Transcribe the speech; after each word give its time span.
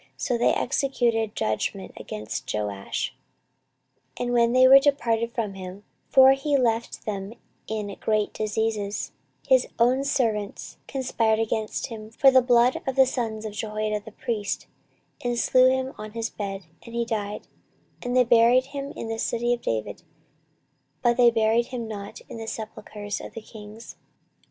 So 0.17 0.35
they 0.35 0.51
executed 0.51 1.35
judgment 1.35 1.91
against 1.95 2.51
Joash. 2.51 3.13
14:024:025 4.17 4.25
And 4.25 4.33
when 4.33 4.53
they 4.53 4.67
were 4.67 4.79
departed 4.79 5.31
from 5.31 5.53
him, 5.53 5.83
(for 6.09 6.35
they 6.35 6.57
left 6.57 7.05
him 7.05 7.35
in 7.67 7.95
great 7.99 8.33
diseases,) 8.33 9.11
his 9.47 9.67
own 9.77 10.03
servants 10.03 10.77
conspired 10.87 11.37
against 11.39 11.85
him 11.85 12.09
for 12.09 12.31
the 12.31 12.41
blood 12.41 12.81
of 12.87 12.95
the 12.95 13.05
sons 13.05 13.45
of 13.45 13.53
Jehoiada 13.53 13.99
the 14.03 14.11
priest, 14.11 14.65
and 15.23 15.37
slew 15.37 15.69
him 15.69 15.93
on 15.99 16.13
his 16.13 16.31
bed, 16.31 16.63
and 16.83 16.95
he 16.95 17.05
died: 17.05 17.45
and 18.01 18.17
they 18.17 18.23
buried 18.23 18.65
him 18.73 18.93
in 18.95 19.07
the 19.07 19.19
city 19.19 19.53
of 19.53 19.61
David, 19.61 20.01
but 21.03 21.15
they 21.15 21.29
buried 21.29 21.67
him 21.67 21.87
not 21.87 22.21
in 22.27 22.37
the 22.37 22.47
sepulchres 22.47 23.21
of 23.21 23.35
the 23.35 23.41
kings. 23.41 23.97